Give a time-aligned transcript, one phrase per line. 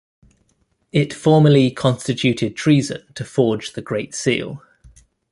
[0.91, 4.63] It formerly constituted treason to forge the Great Seal.